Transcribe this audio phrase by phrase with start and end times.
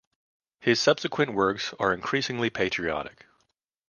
[0.61, 3.27] His subsequent works are increasingly patriotic.